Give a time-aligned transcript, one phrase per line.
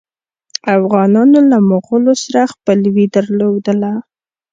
[0.77, 3.93] افغانانو له مغولو سره خپلوي درلودله.